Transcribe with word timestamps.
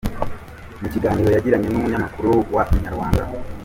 Mu 0.81 0.87
kiganiro 0.93 1.29
yagiranye 1.31 1.67
n'umunyamakuru 1.69 2.31
wa 2.53 2.63
Inyarwanda. 2.77 3.23